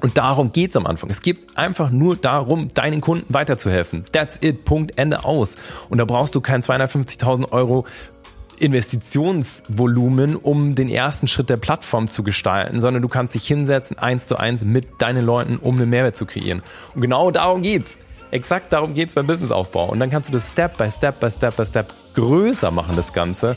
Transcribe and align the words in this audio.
Und 0.00 0.18
darum 0.18 0.52
geht's 0.52 0.76
am 0.76 0.86
Anfang. 0.86 1.10
Es 1.10 1.22
geht 1.22 1.56
einfach 1.56 1.90
nur 1.90 2.16
darum, 2.16 2.72
deinen 2.72 3.00
Kunden 3.00 3.32
weiterzuhelfen. 3.32 4.04
That's 4.12 4.38
it. 4.40 4.64
Punkt. 4.64 4.98
Ende 4.98 5.24
aus. 5.24 5.56
Und 5.88 5.98
da 5.98 6.04
brauchst 6.04 6.34
du 6.34 6.40
kein 6.40 6.62
250.000 6.62 7.52
Euro 7.52 7.86
Investitionsvolumen, 8.58 10.36
um 10.36 10.74
den 10.74 10.90
ersten 10.90 11.26
Schritt 11.26 11.48
der 11.48 11.56
Plattform 11.56 12.08
zu 12.08 12.22
gestalten, 12.22 12.78
sondern 12.78 13.02
du 13.02 13.08
kannst 13.08 13.34
dich 13.34 13.46
hinsetzen, 13.46 13.98
eins 13.98 14.26
zu 14.26 14.36
eins 14.36 14.62
mit 14.62 15.00
deinen 15.00 15.24
Leuten, 15.24 15.56
um 15.56 15.76
einen 15.76 15.88
Mehrwert 15.88 16.14
zu 16.14 16.26
kreieren. 16.26 16.62
Und 16.94 17.00
genau 17.00 17.30
darum 17.30 17.62
geht's. 17.62 17.96
Exakt 18.30 18.72
darum 18.72 18.94
geht's 18.94 19.14
beim 19.14 19.26
Businessaufbau. 19.26 19.88
Und 19.88 19.98
dann 19.98 20.10
kannst 20.10 20.28
du 20.28 20.32
das 20.32 20.50
Step 20.50 20.76
by 20.76 20.90
Step 20.90 21.18
by 21.18 21.30
Step 21.30 21.56
by 21.56 21.66
Step 21.66 21.94
größer 22.14 22.70
machen, 22.70 22.94
das 22.96 23.12
Ganze. 23.12 23.56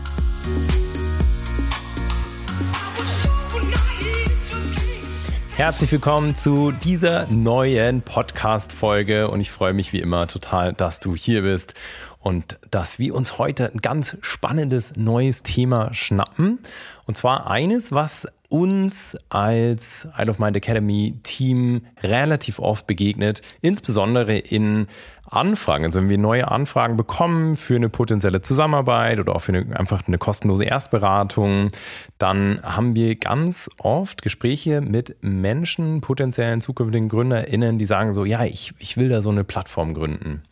Herzlich 5.61 5.91
willkommen 5.91 6.35
zu 6.35 6.71
dieser 6.71 7.27
neuen 7.27 8.01
Podcast-Folge 8.01 9.29
und 9.29 9.41
ich 9.41 9.51
freue 9.51 9.73
mich 9.73 9.93
wie 9.93 9.99
immer 9.99 10.25
total, 10.25 10.73
dass 10.73 10.99
du 10.99 11.15
hier 11.15 11.43
bist 11.43 11.75
und 12.19 12.57
dass 12.71 12.97
wir 12.97 13.13
uns 13.13 13.37
heute 13.37 13.71
ein 13.71 13.79
ganz 13.79 14.17
spannendes 14.21 14.93
neues 14.95 15.43
Thema 15.43 15.93
schnappen. 15.93 16.57
Und 17.05 17.15
zwar 17.15 17.49
eines, 17.49 17.91
was 17.91 18.27
uns 18.51 19.17
als 19.29 20.07
Isle 20.17 20.29
of 20.29 20.39
Mind 20.39 20.57
Academy 20.57 21.15
Team 21.23 21.81
relativ 22.03 22.59
oft 22.59 22.85
begegnet, 22.85 23.41
insbesondere 23.61 24.37
in 24.37 24.87
Anfragen. 25.29 25.85
Also 25.85 26.01
wenn 26.01 26.09
wir 26.09 26.17
neue 26.17 26.51
Anfragen 26.51 26.97
bekommen 26.97 27.55
für 27.55 27.77
eine 27.77 27.87
potenzielle 27.87 28.41
Zusammenarbeit 28.41 29.19
oder 29.19 29.35
auch 29.35 29.41
für 29.41 29.53
eine, 29.53 29.79
einfach 29.79 30.05
eine 30.05 30.17
kostenlose 30.17 30.65
Erstberatung, 30.65 31.71
dann 32.17 32.59
haben 32.61 32.95
wir 32.95 33.15
ganz 33.15 33.69
oft 33.77 34.21
Gespräche 34.21 34.81
mit 34.81 35.15
Menschen, 35.21 36.01
potenziellen 36.01 36.59
zukünftigen 36.59 37.07
GründerInnen, 37.07 37.79
die 37.79 37.85
sagen 37.85 38.11
so, 38.11 38.25
ja, 38.25 38.43
ich, 38.43 38.73
ich 38.79 38.97
will 38.97 39.07
da 39.07 39.21
so 39.21 39.29
eine 39.29 39.45
Plattform 39.45 39.93
gründen. 39.93 40.43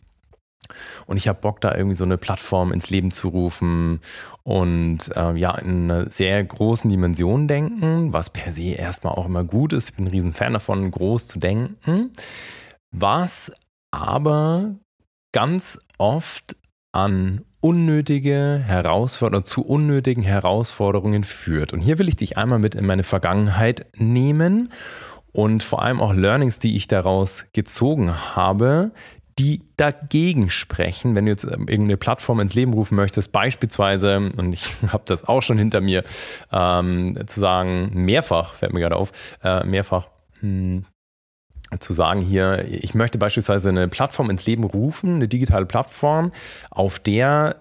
Und 1.06 1.16
ich 1.16 1.28
habe 1.28 1.40
Bock, 1.40 1.60
da 1.60 1.74
irgendwie 1.74 1.96
so 1.96 2.04
eine 2.04 2.18
Plattform 2.18 2.72
ins 2.72 2.90
Leben 2.90 3.10
zu 3.10 3.28
rufen 3.28 4.00
und 4.42 5.14
äh, 5.16 5.34
ja, 5.34 5.54
in 5.56 5.90
einer 5.90 6.10
sehr 6.10 6.42
großen 6.42 6.90
Dimension 6.90 7.48
denken, 7.48 8.12
was 8.12 8.30
per 8.30 8.52
se 8.52 8.72
erstmal 8.72 9.14
auch 9.14 9.26
immer 9.26 9.44
gut 9.44 9.72
ist. 9.72 9.90
Ich 9.90 9.96
bin 9.96 10.06
ein 10.06 10.10
riesen 10.10 10.32
Fan 10.32 10.52
davon, 10.52 10.90
groß 10.90 11.26
zu 11.26 11.38
denken. 11.38 12.12
Was 12.90 13.52
aber 13.90 14.76
ganz 15.32 15.78
oft 15.98 16.56
an 16.92 17.44
unnötige 17.60 18.62
Herausforderungen, 18.64 19.44
zu 19.44 19.62
unnötigen 19.62 20.22
Herausforderungen 20.22 21.24
führt. 21.24 21.72
Und 21.72 21.80
hier 21.80 21.98
will 21.98 22.08
ich 22.08 22.16
dich 22.16 22.38
einmal 22.38 22.58
mit 22.58 22.74
in 22.74 22.86
meine 22.86 23.02
Vergangenheit 23.02 23.86
nehmen 23.96 24.72
und 25.32 25.62
vor 25.62 25.82
allem 25.82 26.00
auch 26.00 26.12
Learnings, 26.12 26.58
die 26.58 26.74
ich 26.74 26.88
daraus 26.88 27.44
gezogen 27.52 28.34
habe, 28.34 28.92
die 29.40 29.62
dagegen 29.78 30.50
sprechen, 30.50 31.16
wenn 31.16 31.24
du 31.24 31.30
jetzt 31.30 31.44
ähm, 31.44 31.66
irgendeine 31.66 31.96
Plattform 31.96 32.40
ins 32.40 32.52
Leben 32.52 32.74
rufen 32.74 32.94
möchtest, 32.94 33.32
beispielsweise, 33.32 34.18
und 34.36 34.52
ich 34.52 34.74
habe 34.92 35.02
das 35.06 35.26
auch 35.26 35.40
schon 35.40 35.56
hinter 35.56 35.80
mir, 35.80 36.04
ähm, 36.52 37.18
zu 37.26 37.40
sagen, 37.40 37.90
mehrfach, 37.94 38.52
fällt 38.52 38.74
mir 38.74 38.80
gerade 38.80 38.96
auf, 38.96 39.12
äh, 39.42 39.64
mehrfach, 39.64 40.08
hm, 40.40 40.84
zu 41.78 41.92
sagen 41.94 42.20
hier, 42.20 42.66
ich 42.68 42.94
möchte 42.94 43.16
beispielsweise 43.16 43.70
eine 43.70 43.88
Plattform 43.88 44.28
ins 44.28 44.44
Leben 44.44 44.64
rufen, 44.64 45.14
eine 45.14 45.28
digitale 45.28 45.66
Plattform, 45.66 46.32
auf 46.70 46.98
der 46.98 47.56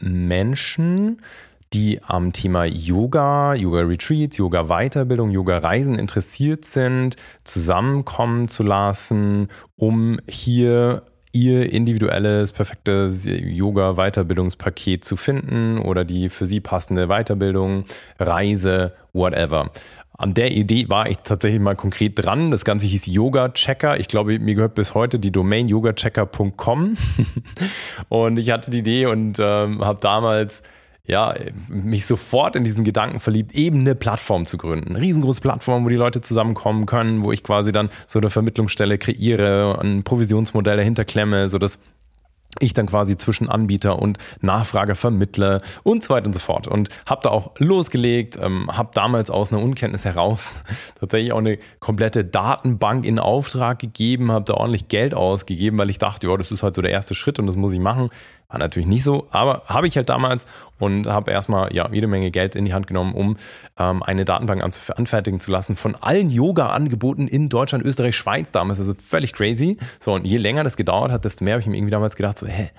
Menschen 0.00 1.20
die 1.74 2.00
am 2.02 2.32
Thema 2.32 2.64
Yoga, 2.64 3.52
Yoga 3.52 3.80
Retreats, 3.80 4.38
Yoga 4.38 4.68
Weiterbildung, 4.68 5.30
Yoga 5.30 5.58
Reisen 5.58 5.98
interessiert 5.98 6.64
sind, 6.64 7.16
zusammenkommen 7.44 8.48
zu 8.48 8.62
lassen, 8.62 9.48
um 9.76 10.18
hier 10.26 11.02
ihr 11.32 11.72
individuelles, 11.72 12.52
perfektes 12.52 13.26
Yoga-Weiterbildungspaket 13.26 15.04
zu 15.04 15.16
finden 15.16 15.78
oder 15.78 16.04
die 16.04 16.28
für 16.28 16.46
sie 16.46 16.60
passende 16.60 17.08
Weiterbildung, 17.08 17.84
Reise, 18.18 18.92
whatever. 19.12 19.70
An 20.16 20.34
der 20.34 20.50
Idee 20.50 20.88
war 20.88 21.08
ich 21.08 21.18
tatsächlich 21.18 21.60
mal 21.60 21.76
konkret 21.76 22.12
dran. 22.16 22.50
Das 22.50 22.64
Ganze 22.64 22.86
hieß 22.86 23.06
Yoga 23.06 23.50
Checker. 23.50 24.00
Ich 24.00 24.08
glaube, 24.08 24.38
mir 24.40 24.56
gehört 24.56 24.74
bis 24.74 24.94
heute 24.94 25.20
die 25.20 25.30
Domain 25.30 25.68
yogachecker.com. 25.68 26.94
und 28.08 28.36
ich 28.36 28.50
hatte 28.50 28.72
die 28.72 28.78
Idee 28.78 29.06
und 29.06 29.38
ähm, 29.38 29.84
habe 29.84 30.00
damals 30.00 30.62
ja, 31.08 31.34
mich 31.68 32.04
sofort 32.04 32.54
in 32.54 32.64
diesen 32.64 32.84
Gedanken 32.84 33.18
verliebt, 33.18 33.54
eben 33.54 33.80
eine 33.80 33.94
Plattform 33.94 34.44
zu 34.44 34.58
gründen. 34.58 34.90
Eine 34.90 35.00
riesengroße 35.00 35.40
Plattform, 35.40 35.84
wo 35.84 35.88
die 35.88 35.96
Leute 35.96 36.20
zusammenkommen 36.20 36.84
können, 36.84 37.24
wo 37.24 37.32
ich 37.32 37.42
quasi 37.42 37.72
dann 37.72 37.88
so 38.06 38.18
eine 38.18 38.28
Vermittlungsstelle 38.28 38.98
kreiere, 38.98 39.78
ein 39.80 40.04
Provisionsmodell 40.04 40.76
dahinter 40.76 41.06
klemme, 41.06 41.48
sodass 41.48 41.78
ich 42.60 42.72
dann 42.72 42.86
quasi 42.86 43.16
zwischen 43.16 43.48
Anbieter 43.48 43.98
und 44.00 44.18
Nachfrage 44.40 44.94
vermittle 44.94 45.60
und 45.82 46.02
so 46.02 46.14
weiter 46.14 46.26
und 46.26 46.34
so 46.34 46.40
fort. 46.40 46.66
Und 46.66 46.88
habe 47.06 47.20
da 47.22 47.30
auch 47.30 47.52
losgelegt, 47.58 48.38
ähm, 48.40 48.68
habe 48.70 48.90
damals 48.94 49.30
aus 49.30 49.52
einer 49.52 49.62
Unkenntnis 49.62 50.04
heraus 50.04 50.52
tatsächlich 51.00 51.32
auch 51.32 51.38
eine 51.38 51.58
komplette 51.80 52.24
Datenbank 52.24 53.04
in 53.04 53.18
Auftrag 53.18 53.78
gegeben, 53.78 54.32
habe 54.32 54.44
da 54.44 54.54
ordentlich 54.54 54.88
Geld 54.88 55.14
ausgegeben, 55.14 55.78
weil 55.78 55.90
ich 55.90 55.98
dachte, 55.98 56.28
ja, 56.28 56.36
das 56.36 56.50
ist 56.50 56.62
halt 56.62 56.74
so 56.74 56.82
der 56.82 56.90
erste 56.90 57.14
Schritt 57.14 57.38
und 57.38 57.46
das 57.46 57.56
muss 57.56 57.72
ich 57.72 57.80
machen. 57.80 58.10
War 58.50 58.58
natürlich 58.58 58.88
nicht 58.88 59.04
so, 59.04 59.28
aber 59.30 59.64
habe 59.66 59.86
ich 59.86 59.96
halt 59.96 60.08
damals 60.08 60.46
und 60.78 61.06
habe 61.06 61.30
erstmal 61.32 61.74
ja 61.74 61.86
jede 61.92 62.06
Menge 62.06 62.30
Geld 62.30 62.54
in 62.54 62.64
die 62.64 62.72
Hand 62.72 62.86
genommen, 62.86 63.12
um 63.12 63.36
ähm, 63.78 64.02
eine 64.02 64.24
Datenbank 64.24 64.64
anfertigen 64.64 65.38
zu 65.38 65.50
lassen 65.50 65.76
von 65.76 65.94
allen 65.96 66.30
Yoga-Angeboten 66.30 67.28
in 67.28 67.50
Deutschland, 67.50 67.84
Österreich, 67.84 68.16
Schweiz 68.16 68.50
damals. 68.50 68.78
Also 68.78 68.94
völlig 68.94 69.34
crazy. 69.34 69.76
So, 70.00 70.14
und 70.14 70.26
je 70.26 70.38
länger 70.38 70.64
das 70.64 70.78
gedauert 70.78 71.12
hat, 71.12 71.26
desto 71.26 71.44
mehr 71.44 71.54
habe 71.54 71.60
ich 71.60 71.66
mir 71.66 71.76
irgendwie 71.76 71.90
damals 71.90 72.16
gedacht, 72.16 72.38
so, 72.38 72.46
hä, 72.46 72.70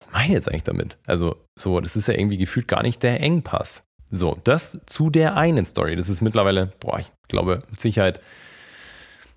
was 0.00 0.12
meine 0.12 0.28
ich 0.28 0.32
jetzt 0.32 0.48
eigentlich 0.48 0.64
damit? 0.64 0.96
Also, 1.06 1.36
so, 1.58 1.78
das 1.80 1.94
ist 1.94 2.08
ja 2.08 2.14
irgendwie 2.14 2.38
gefühlt 2.38 2.66
gar 2.66 2.82
nicht 2.82 3.02
der 3.02 3.20
Engpass. 3.20 3.82
So, 4.10 4.38
das 4.44 4.78
zu 4.86 5.10
der 5.10 5.36
einen 5.36 5.66
Story. 5.66 5.94
Das 5.94 6.08
ist 6.08 6.22
mittlerweile, 6.22 6.72
boah, 6.80 7.00
ich 7.00 7.12
glaube, 7.28 7.64
mit 7.68 7.78
Sicherheit 7.78 8.22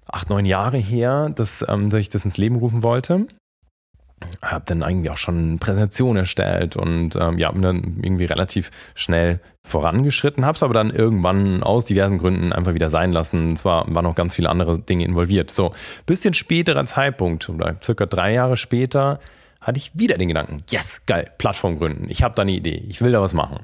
acht, 0.06 0.30
neun 0.30 0.46
Jahre 0.46 0.78
her, 0.78 1.32
dass, 1.36 1.66
ähm, 1.68 1.90
dass 1.90 2.00
ich 2.00 2.10
das 2.10 2.24
ins 2.24 2.38
Leben 2.38 2.56
rufen 2.56 2.82
wollte 2.82 3.28
habe 4.42 4.66
dann 4.68 4.84
eigentlich 4.84 5.12
auch 5.12 5.18
schon 5.18 5.38
eine 5.38 5.58
Präsentation 5.58 6.18
erstellt 6.18 6.76
und 6.76 7.16
ähm, 7.16 7.38
ja, 7.38 7.52
bin 7.52 7.62
dann 7.62 7.98
irgendwie 8.02 8.26
relativ 8.26 8.72
schnell 8.94 9.40
vorangeschritten, 9.64 10.46
habe 10.46 10.56
es 10.56 10.64
aber 10.64 10.74
dann 10.74 10.90
irgendwann 10.90 11.64
aus 11.64 11.86
diversen 11.86 12.18
Gründen 12.20 12.54
einfach 12.54 12.74
wieder 12.74 12.90
sein 12.90 13.12
lassen. 13.12 13.56
Zwar 13.56 13.94
waren 13.94 14.04
noch 14.04 14.16
ganz 14.16 14.36
viele 14.36 14.50
andere 14.50 14.80
Dinge 14.80 15.06
involviert. 15.06 15.52
So, 15.52 15.72
bisschen 16.06 16.34
späterer 16.34 16.86
Zeitpunkt, 16.86 17.50
oder 17.50 17.76
circa 17.84 18.06
drei 18.06 18.34
Jahre 18.34 18.58
später, 18.58 19.20
hatte 19.60 19.78
ich 19.78 19.92
wieder 19.96 20.18
den 20.18 20.28
Gedanken, 20.28 20.64
yes, 20.70 21.02
geil, 21.08 21.32
Plattform 21.40 21.80
gründen. 21.80 22.06
Ich 22.10 22.22
habe 22.22 22.36
da 22.36 22.44
eine 22.44 22.52
Idee, 22.52 22.84
ich 22.88 23.02
will 23.02 23.12
da 23.12 23.22
was 23.22 23.34
machen. 23.34 23.62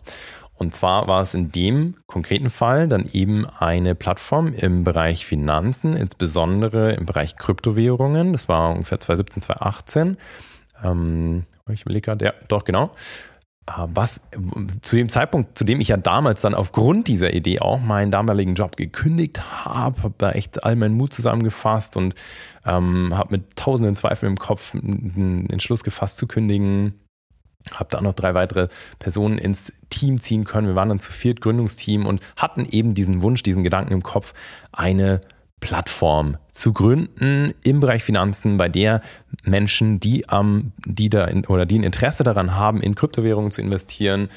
Und 0.61 0.75
zwar 0.75 1.07
war 1.07 1.23
es 1.23 1.33
in 1.33 1.51
dem 1.51 1.95
konkreten 2.05 2.51
Fall 2.51 2.87
dann 2.87 3.07
eben 3.13 3.47
eine 3.47 3.95
Plattform 3.95 4.53
im 4.53 4.83
Bereich 4.83 5.25
Finanzen, 5.25 5.95
insbesondere 5.95 6.91
im 6.91 7.07
Bereich 7.07 7.35
Kryptowährungen. 7.35 8.31
Das 8.31 8.47
war 8.47 8.69
ungefähr 8.69 8.99
2017, 8.99 9.41
2018. 9.41 10.17
Ähm, 10.83 11.45
ich 11.67 11.81
überlege 11.81 12.05
gerade, 12.05 12.25
ja, 12.25 12.33
doch, 12.47 12.63
genau. 12.63 12.91
Äh, 13.65 13.87
was 13.87 14.21
zu 14.83 14.95
dem 14.95 15.09
Zeitpunkt, 15.09 15.57
zu 15.57 15.63
dem 15.63 15.81
ich 15.81 15.87
ja 15.87 15.97
damals 15.97 16.41
dann 16.41 16.53
aufgrund 16.53 17.07
dieser 17.07 17.33
Idee 17.33 17.59
auch 17.59 17.79
meinen 17.79 18.11
damaligen 18.11 18.53
Job 18.53 18.77
gekündigt 18.77 19.65
habe, 19.65 20.03
habe 20.03 20.13
da 20.19 20.29
echt 20.29 20.63
all 20.63 20.75
meinen 20.75 20.93
Mut 20.93 21.11
zusammengefasst 21.11 21.97
und 21.97 22.13
ähm, 22.67 23.17
habe 23.17 23.37
mit 23.37 23.55
tausenden 23.55 23.95
Zweifeln 23.95 24.33
im 24.33 24.37
Kopf 24.37 24.75
einen 24.75 25.49
Entschluss 25.49 25.83
gefasst 25.83 26.17
zu 26.17 26.27
kündigen 26.27 27.00
habe 27.73 27.89
da 27.91 28.01
noch 28.01 28.13
drei 28.13 28.33
weitere 28.33 28.67
Personen 28.99 29.37
ins 29.37 29.71
Team 29.89 30.19
ziehen 30.19 30.43
können. 30.43 30.67
Wir 30.67 30.75
waren 30.75 30.89
dann 30.89 30.99
zu 30.99 31.11
viert 31.11 31.41
Gründungsteam 31.41 32.05
und 32.05 32.21
hatten 32.35 32.65
eben 32.65 32.93
diesen 32.93 33.21
Wunsch, 33.21 33.43
diesen 33.43 33.63
Gedanken 33.63 33.93
im 33.93 34.03
Kopf, 34.03 34.33
eine 34.71 35.21
Plattform 35.59 36.37
zu 36.51 36.73
gründen 36.73 37.53
im 37.63 37.79
Bereich 37.79 38.03
Finanzen, 38.03 38.57
bei 38.57 38.67
der 38.67 39.01
Menschen, 39.43 39.99
die 39.99 40.27
am, 40.27 40.73
die 40.85 41.09
da 41.09 41.25
in, 41.25 41.45
oder 41.45 41.65
die 41.65 41.77
ein 41.79 41.83
Interesse 41.83 42.23
daran 42.23 42.55
haben, 42.55 42.81
in 42.81 42.95
Kryptowährungen 42.95 43.51
zu 43.51 43.61
investieren, 43.61 44.29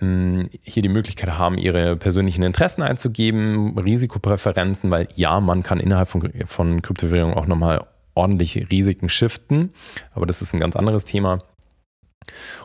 hier 0.00 0.82
die 0.82 0.88
Möglichkeit 0.88 1.36
haben, 1.36 1.58
ihre 1.58 1.94
persönlichen 1.94 2.42
Interessen 2.42 2.82
einzugeben, 2.82 3.78
Risikopräferenzen, 3.78 4.90
weil 4.90 5.08
ja, 5.14 5.40
man 5.40 5.62
kann 5.62 5.78
innerhalb 5.78 6.08
von, 6.08 6.32
von 6.46 6.80
Kryptowährungen 6.80 7.36
auch 7.36 7.46
nochmal 7.46 7.86
ordentlich 8.14 8.70
Risiken 8.70 9.10
shiften, 9.10 9.72
aber 10.12 10.24
das 10.24 10.40
ist 10.40 10.54
ein 10.54 10.60
ganz 10.60 10.74
anderes 10.74 11.04
Thema. 11.04 11.38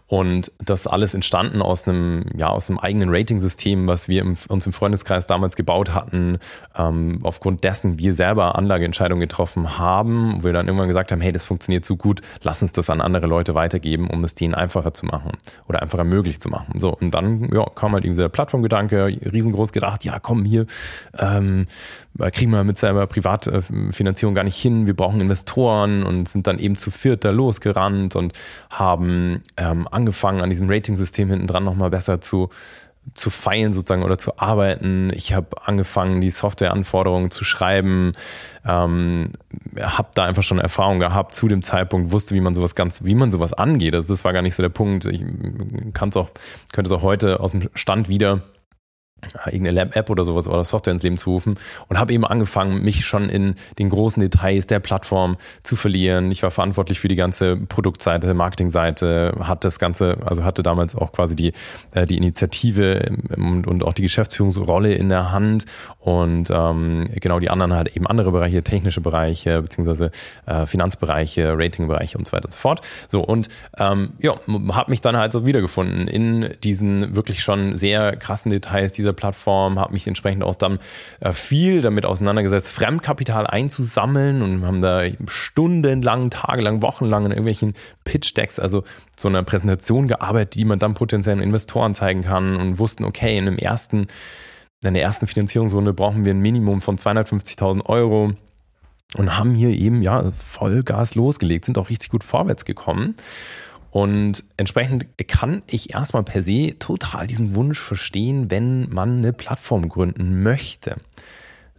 Und 0.07 0.51
das 0.59 0.85
alles 0.85 1.15
entstanden 1.15 1.61
aus 1.61 1.87
einem, 1.87 2.25
ja, 2.37 2.49
aus 2.49 2.69
einem 2.69 2.77
eigenen 2.77 3.09
Rating-System, 3.09 3.87
was 3.87 4.07
wir 4.07 4.21
im, 4.21 4.37
uns 4.49 4.67
im 4.67 4.73
Freundeskreis 4.73 5.25
damals 5.25 5.55
gebaut 5.55 5.95
hatten, 5.95 6.37
ähm, 6.77 7.19
aufgrund 7.23 7.63
dessen 7.63 7.97
wir 7.97 8.13
selber 8.13 8.55
Anlageentscheidungen 8.55 9.21
getroffen 9.21 9.79
haben, 9.79 10.35
wo 10.39 10.43
wir 10.43 10.53
dann 10.53 10.67
irgendwann 10.67 10.87
gesagt 10.87 11.11
haben, 11.11 11.21
hey, 11.21 11.31
das 11.31 11.45
funktioniert 11.45 11.85
so 11.85 11.95
gut, 11.95 12.21
lass 12.43 12.61
uns 12.61 12.71
das 12.71 12.91
an 12.91 13.01
andere 13.01 13.25
Leute 13.25 13.55
weitergeben, 13.55 14.07
um 14.09 14.23
es 14.23 14.35
denen 14.35 14.53
einfacher 14.53 14.93
zu 14.93 15.07
machen 15.07 15.31
oder 15.67 15.81
einfacher 15.81 16.03
möglich 16.03 16.39
zu 16.39 16.49
machen. 16.49 16.79
So, 16.79 16.95
und 16.95 17.11
dann 17.11 17.49
ja, 17.51 17.65
kam 17.73 17.93
halt 17.93 18.03
dieser 18.03 18.29
Plattformgedanke, 18.29 19.05
riesengroß 19.05 19.71
gedacht, 19.71 20.05
ja, 20.05 20.19
komm 20.19 20.45
hier, 20.45 20.67
ähm, 21.17 21.65
kriegen 22.31 22.51
wir 22.51 22.63
mit 22.63 22.77
selber 22.77 23.07
Privatfinanzierung 23.07 24.35
gar 24.35 24.43
nicht 24.43 24.57
hin, 24.57 24.87
wir 24.87 24.95
brauchen 24.95 25.19
Investoren 25.19 26.03
und 26.03 26.29
sind 26.29 26.47
dann 26.47 26.59
eben 26.59 26.75
zu 26.75 26.91
viert 26.91 27.25
da 27.25 27.31
losgerannt 27.31 28.15
und 28.15 28.33
haben 28.69 29.41
ähm, 29.57 29.87
angefangen, 29.89 30.41
an 30.41 30.49
diesem 30.49 30.69
Rating-System 30.69 31.29
hinten 31.29 31.47
dran 31.47 31.63
nochmal 31.63 31.89
besser 31.89 32.21
zu, 32.21 32.49
zu 33.13 33.29
feilen 33.29 33.71
sozusagen 33.71 34.03
oder 34.03 34.17
zu 34.17 34.39
arbeiten. 34.39 35.11
Ich 35.13 35.33
habe 35.33 35.47
angefangen, 35.65 36.21
die 36.21 36.31
Softwareanforderungen 36.31 37.31
zu 37.31 37.43
schreiben, 37.43 38.13
ähm, 38.65 39.31
habe 39.79 40.09
da 40.15 40.25
einfach 40.25 40.43
schon 40.43 40.59
Erfahrung 40.59 40.99
gehabt 40.99 41.35
zu 41.35 41.47
dem 41.47 41.61
Zeitpunkt, 41.61 42.11
wusste, 42.11 42.35
wie 42.35 42.41
man 42.41 42.55
sowas 42.55 42.75
ganz, 42.75 43.03
wie 43.03 43.15
man 43.15 43.31
sowas 43.31 43.53
angeht. 43.53 43.93
Also 43.95 44.13
das 44.13 44.25
war 44.25 44.33
gar 44.33 44.41
nicht 44.41 44.55
so 44.55 44.63
der 44.63 44.69
Punkt. 44.69 45.05
Ich 45.05 45.23
kann 45.93 46.09
es 46.09 46.17
auch, 46.17 46.31
könnte 46.73 46.89
es 46.89 46.91
auch 46.91 47.03
heute 47.03 47.39
aus 47.39 47.51
dem 47.51 47.69
Stand 47.75 48.09
wieder 48.09 48.41
irgendeine 49.45 49.71
Lab-App 49.71 50.09
oder 50.09 50.23
sowas 50.23 50.47
oder 50.47 50.63
Software 50.63 50.93
ins 50.93 51.03
Leben 51.03 51.17
zu 51.17 51.31
rufen 51.31 51.57
und 51.87 51.99
habe 51.99 52.13
eben 52.13 52.25
angefangen, 52.25 52.81
mich 52.83 53.05
schon 53.05 53.29
in 53.29 53.55
den 53.79 53.89
großen 53.89 54.21
Details 54.21 54.67
der 54.67 54.79
Plattform 54.79 55.37
zu 55.63 55.75
verlieren. 55.75 56.31
Ich 56.31 56.43
war 56.43 56.51
verantwortlich 56.51 56.99
für 56.99 57.07
die 57.07 57.15
ganze 57.15 57.57
Produktseite, 57.57 58.33
Marketingseite, 58.33 59.33
hatte 59.39 59.67
das 59.67 59.79
Ganze, 59.79 60.17
also 60.25 60.43
hatte 60.43 60.63
damals 60.63 60.95
auch 60.95 61.11
quasi 61.11 61.35
die, 61.35 61.53
äh, 61.91 62.05
die 62.05 62.17
Initiative 62.17 63.17
und, 63.35 63.67
und 63.67 63.83
auch 63.83 63.93
die 63.93 64.03
Geschäftsführungsrolle 64.03 64.93
in 64.93 65.09
der 65.09 65.31
Hand 65.31 65.65
und 65.99 66.49
ähm, 66.51 67.05
genau 67.15 67.39
die 67.39 67.49
anderen 67.49 67.73
halt 67.73 67.95
eben 67.95 68.07
andere 68.07 68.31
Bereiche, 68.31 68.63
technische 68.63 69.01
Bereiche, 69.01 69.61
beziehungsweise 69.61 70.11
äh, 70.45 70.65
Finanzbereiche, 70.65 71.53
Ratingbereiche 71.57 72.17
und 72.17 72.27
so 72.27 72.33
weiter 72.33 72.45
und 72.45 72.53
so 72.53 72.59
fort. 72.59 72.81
So 73.07 73.21
und 73.21 73.49
ähm, 73.77 74.13
ja, 74.19 74.35
habe 74.71 74.91
mich 74.91 75.01
dann 75.01 75.17
halt 75.17 75.31
so 75.31 75.45
wiedergefunden 75.45 76.07
in 76.07 76.53
diesen 76.63 77.15
wirklich 77.15 77.41
schon 77.41 77.75
sehr 77.75 78.15
krassen 78.15 78.51
Details 78.51 78.93
dieser 78.93 79.14
Plattform, 79.15 79.79
habe 79.79 79.93
mich 79.93 80.07
entsprechend 80.07 80.43
auch 80.43 80.55
dann 80.55 80.79
äh, 81.19 81.33
viel 81.33 81.81
damit 81.81 82.05
auseinandergesetzt, 82.05 82.71
Fremdkapital 82.71 83.47
einzusammeln 83.47 84.41
und 84.41 84.65
haben 84.65 84.81
da 84.81 85.03
stundenlang, 85.27 86.29
tagelang, 86.29 86.81
wochenlang 86.81 87.25
in 87.25 87.31
irgendwelchen 87.31 87.73
Pitch-Decks, 88.03 88.59
also 88.59 88.83
so 89.17 89.27
einer 89.27 89.43
Präsentation 89.43 90.07
gearbeitet, 90.07 90.55
die 90.55 90.65
man 90.65 90.79
dann 90.79 90.93
potenziellen 90.93 91.41
Investoren 91.41 91.93
zeigen 91.93 92.21
kann 92.21 92.55
und 92.55 92.79
wussten, 92.79 93.05
okay, 93.05 93.37
in 93.37 93.45
dem 93.45 93.57
ersten, 93.57 94.07
in 94.83 94.93
der 94.93 95.03
ersten 95.03 95.27
Finanzierungsrunde 95.27 95.93
brauchen 95.93 96.25
wir 96.25 96.33
ein 96.33 96.41
Minimum 96.41 96.81
von 96.81 96.97
250.000 96.97 97.85
Euro 97.85 98.33
und 99.15 99.37
haben 99.37 99.51
hier 99.51 99.69
eben 99.69 100.01
ja 100.01 100.31
Vollgas 100.31 101.15
losgelegt, 101.15 101.65
sind 101.65 101.77
auch 101.77 101.89
richtig 101.89 102.09
gut 102.09 102.23
vorwärts 102.23 102.65
gekommen. 102.65 103.15
Und 103.95 104.43
entsprechend 104.57 105.05
kann 105.29 105.63
ich 105.69 105.93
erstmal 105.93 106.23
per 106.23 106.43
se 106.43 106.77
total 106.79 107.27
diesen 107.27 107.55
Wunsch 107.55 107.79
verstehen, 107.79 108.51
wenn 108.51 108.89
man 108.89 109.19
eine 109.19 109.31
Plattform 109.31 109.87
gründen 109.87 110.43
möchte. 110.43 110.97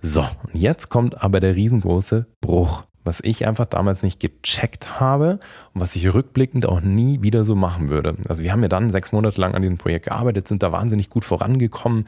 So, 0.00 0.22
und 0.22 0.54
jetzt 0.54 0.88
kommt 0.88 1.22
aber 1.22 1.40
der 1.40 1.56
riesengroße 1.56 2.24
Bruch, 2.40 2.84
was 3.04 3.20
ich 3.22 3.46
einfach 3.46 3.66
damals 3.66 4.02
nicht 4.02 4.18
gecheckt 4.18 4.98
habe 4.98 5.40
und 5.74 5.82
was 5.82 5.94
ich 5.94 6.14
rückblickend 6.14 6.64
auch 6.64 6.80
nie 6.80 7.20
wieder 7.20 7.44
so 7.44 7.54
machen 7.54 7.88
würde. 7.88 8.16
Also 8.30 8.42
wir 8.42 8.50
haben 8.50 8.62
ja 8.62 8.68
dann 8.68 8.88
sechs 8.88 9.12
Monate 9.12 9.38
lang 9.38 9.54
an 9.54 9.60
diesem 9.60 9.76
Projekt 9.76 10.06
gearbeitet, 10.06 10.48
sind 10.48 10.62
da 10.62 10.72
wahnsinnig 10.72 11.10
gut 11.10 11.26
vorangekommen, 11.26 12.06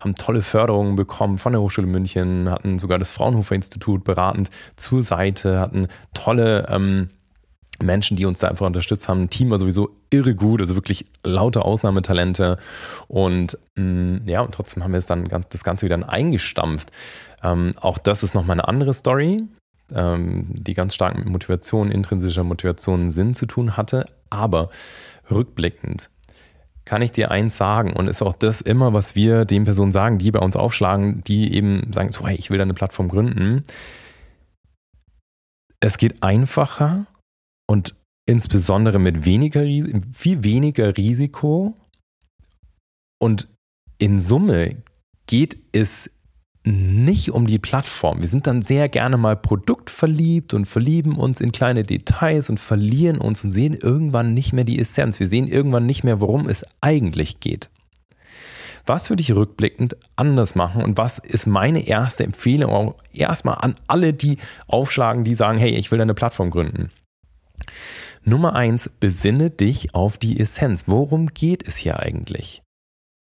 haben 0.00 0.14
tolle 0.14 0.40
Förderungen 0.40 0.96
bekommen 0.96 1.36
von 1.36 1.52
der 1.52 1.60
Hochschule 1.60 1.86
München, 1.86 2.48
hatten 2.48 2.78
sogar 2.78 2.98
das 2.98 3.12
Fraunhofer 3.12 3.56
Institut 3.56 4.04
beratend 4.04 4.48
zur 4.76 5.02
Seite, 5.02 5.60
hatten 5.60 5.88
tolle 6.14 6.66
ähm, 6.70 7.10
Menschen, 7.82 8.16
die 8.16 8.26
uns 8.26 8.40
da 8.40 8.48
einfach 8.48 8.66
unterstützt 8.66 9.08
haben. 9.08 9.30
Team 9.30 9.50
war 9.50 9.58
sowieso 9.58 9.90
irre 10.10 10.34
gut, 10.34 10.60
also 10.60 10.74
wirklich 10.74 11.04
laute 11.24 11.64
Ausnahmetalente. 11.64 12.58
Und 13.08 13.58
mm, 13.76 14.26
ja, 14.26 14.42
und 14.42 14.54
trotzdem 14.54 14.84
haben 14.84 14.92
wir 14.92 14.98
es 14.98 15.06
dann 15.06 15.28
ganz, 15.28 15.48
das 15.48 15.64
Ganze 15.64 15.86
wieder 15.86 16.08
eingestampft. 16.08 16.90
Ähm, 17.42 17.72
auch 17.80 17.98
das 17.98 18.22
ist 18.22 18.34
nochmal 18.34 18.54
eine 18.54 18.68
andere 18.68 18.94
Story, 18.94 19.42
ähm, 19.94 20.46
die 20.50 20.74
ganz 20.74 20.94
stark 20.94 21.16
mit 21.16 21.26
Motivation, 21.26 21.90
intrinsischer 21.90 22.44
Motivation, 22.44 23.10
Sinn 23.10 23.34
zu 23.34 23.46
tun 23.46 23.76
hatte. 23.76 24.06
Aber 24.28 24.70
rückblickend 25.30 26.10
kann 26.84 27.02
ich 27.02 27.12
dir 27.12 27.30
eins 27.30 27.56
sagen 27.56 27.92
und 27.92 28.08
ist 28.08 28.22
auch 28.22 28.32
das 28.32 28.60
immer, 28.60 28.92
was 28.92 29.14
wir 29.14 29.44
den 29.44 29.64
Personen 29.64 29.92
sagen, 29.92 30.18
die 30.18 30.32
bei 30.32 30.40
uns 30.40 30.56
aufschlagen, 30.56 31.22
die 31.24 31.54
eben 31.54 31.92
sagen, 31.92 32.10
so, 32.10 32.26
hey, 32.26 32.34
ich 32.36 32.50
will 32.50 32.58
da 32.58 32.62
eine 32.62 32.74
Plattform 32.74 33.08
gründen. 33.08 33.62
Es 35.78 35.98
geht 35.98 36.22
einfacher 36.22 37.06
und 37.70 37.94
insbesondere 38.26 38.98
mit 38.98 39.24
weniger, 39.24 39.62
viel 40.12 40.42
weniger 40.42 40.96
Risiko. 40.96 41.76
Und 43.22 43.48
in 43.98 44.18
Summe 44.18 44.82
geht 45.26 45.56
es 45.70 46.10
nicht 46.64 47.30
um 47.30 47.46
die 47.46 47.60
Plattform. 47.60 48.22
Wir 48.22 48.28
sind 48.28 48.48
dann 48.48 48.62
sehr 48.62 48.88
gerne 48.88 49.16
mal 49.18 49.36
produktverliebt 49.36 50.52
und 50.52 50.64
verlieben 50.64 51.14
uns 51.14 51.40
in 51.40 51.52
kleine 51.52 51.84
Details 51.84 52.50
und 52.50 52.58
verlieren 52.58 53.18
uns 53.18 53.44
und 53.44 53.52
sehen 53.52 53.74
irgendwann 53.74 54.34
nicht 54.34 54.52
mehr 54.52 54.64
die 54.64 54.80
Essenz. 54.80 55.20
Wir 55.20 55.28
sehen 55.28 55.46
irgendwann 55.46 55.86
nicht 55.86 56.02
mehr, 56.02 56.20
worum 56.20 56.48
es 56.48 56.64
eigentlich 56.80 57.38
geht. 57.38 57.70
Was 58.84 59.10
würde 59.10 59.20
ich 59.20 59.32
rückblickend 59.32 59.96
anders 60.16 60.56
machen 60.56 60.82
und 60.82 60.98
was 60.98 61.20
ist 61.20 61.46
meine 61.46 61.86
erste 61.86 62.24
Empfehlung 62.24 62.72
auch 62.72 62.96
erstmal 63.12 63.58
an 63.60 63.76
alle, 63.86 64.12
die 64.12 64.38
aufschlagen, 64.66 65.22
die 65.22 65.36
sagen, 65.36 65.58
hey, 65.58 65.70
ich 65.70 65.92
will 65.92 66.00
eine 66.00 66.14
Plattform 66.14 66.50
gründen? 66.50 66.88
Nummer 68.24 68.54
eins, 68.54 68.90
besinne 69.00 69.50
dich 69.50 69.94
auf 69.94 70.18
die 70.18 70.38
Essenz. 70.38 70.84
Worum 70.86 71.28
geht 71.28 71.66
es 71.66 71.76
hier 71.76 71.98
eigentlich? 72.00 72.62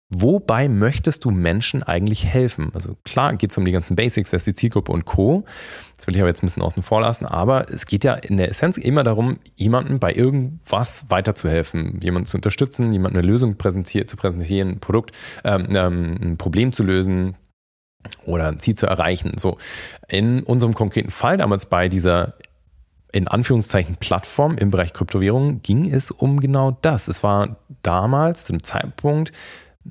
Wobei 0.09 0.69
möchtest 0.69 1.25
du 1.25 1.33
Menschen 1.33 1.83
eigentlich 1.83 2.27
helfen? 2.27 2.71
Also 2.75 2.97
klar 3.03 3.35
geht 3.35 3.51
es 3.51 3.59
um 3.59 3.65
die 3.65 3.73
ganzen 3.73 3.97
Basics, 3.97 4.31
wer 4.31 4.37
ist 4.37 4.47
die 4.47 4.55
Zielgruppe 4.55 4.93
und 4.93 5.05
Co. 5.05 5.45
Das 5.97 6.07
will 6.07 6.15
ich 6.15 6.21
aber 6.21 6.29
jetzt 6.29 6.45
ein 6.45 6.47
bisschen 6.47 6.63
außen 6.63 6.85
vor 6.85 7.01
lassen, 7.01 7.27
aber 7.27 7.69
es 7.73 7.87
geht 7.87 8.05
ja 8.05 8.15
in 8.15 8.37
der 8.37 8.49
Essenz 8.49 8.77
immer 8.77 9.03
darum, 9.03 9.41
jemandem 9.57 9.99
bei 9.99 10.15
irgendwas 10.15 11.07
weiterzuhelfen, 11.09 12.01
jemanden 12.01 12.27
zu 12.27 12.37
unterstützen, 12.37 12.93
jemandem 12.93 13.19
eine 13.19 13.27
Lösung 13.27 13.57
präsentieren, 13.57 14.07
zu 14.07 14.17
präsentieren, 14.17 14.75
ein 14.75 14.81
Produkt, 14.81 15.11
ähm, 15.43 15.75
ähm, 15.75 16.19
ein 16.23 16.37
Problem 16.37 16.71
zu 16.71 16.85
lösen 16.85 17.35
oder 18.25 18.47
ein 18.47 18.61
Ziel 18.61 18.77
zu 18.77 18.87
erreichen. 18.87 19.39
So 19.39 19.59
in 20.07 20.45
unserem 20.45 20.75
konkreten 20.75 21.11
Fall 21.11 21.37
damals 21.37 21.67
bei 21.67 21.89
dieser 21.89 22.35
in 23.17 23.29
Anführungszeichen 23.29 23.97
Plattform 23.97 24.59
im 24.59 24.71
Bereich 24.71 24.93
Kryptowährungen 24.93 25.63
ging 25.63 25.91
es 25.91 26.11
um 26.11 26.39
genau 26.39 26.77
das. 26.83 27.09
Es 27.09 27.23
war 27.23 27.57
damals 27.83 28.45
zum 28.45 28.63
Zeitpunkt 28.63 29.33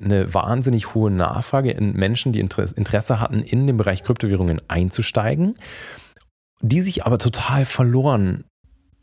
eine 0.00 0.32
wahnsinnig 0.32 0.94
hohe 0.94 1.10
Nachfrage 1.10 1.72
in 1.72 1.94
Menschen, 1.94 2.32
die 2.32 2.38
Interesse 2.38 3.18
hatten, 3.18 3.40
in 3.40 3.66
den 3.66 3.76
Bereich 3.76 4.04
Kryptowährungen 4.04 4.60
einzusteigen, 4.68 5.56
die 6.60 6.82
sich 6.82 7.04
aber 7.04 7.18
total 7.18 7.64
verloren 7.64 8.44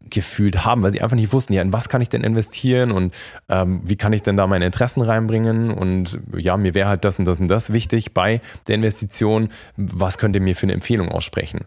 gefühlt 0.10 0.64
haben, 0.64 0.84
weil 0.84 0.92
sie 0.92 1.02
einfach 1.02 1.18
nicht 1.18 1.34
wussten, 1.34 1.52
ja, 1.52 1.62
in 1.62 1.74
was 1.74 1.90
kann 1.90 2.02
ich 2.02 2.10
denn 2.10 2.24
investieren 2.24 2.92
und 2.92 3.14
ähm, 3.50 3.82
wie 3.84 3.98
kann 3.98 4.14
ich 4.14 4.24
denn 4.24 4.38
da 4.38 4.48
meine 4.48 4.66
Interessen 4.66 5.02
reinbringen 5.02 5.70
und 5.70 6.20
ja, 6.38 6.56
mir 6.56 6.76
wäre 6.76 6.88
halt 6.88 7.04
das 7.04 7.20
und 7.20 7.26
das 7.26 7.42
und 7.42 7.50
das 7.50 7.74
wichtig 7.74 8.14
bei 8.14 8.40
der 8.68 8.76
Investition, 8.76 9.50
was 9.76 10.18
könnt 10.18 10.36
ihr 10.36 10.42
mir 10.42 10.56
für 10.56 10.64
eine 10.64 10.74
Empfehlung 10.74 11.10
aussprechen? 11.10 11.66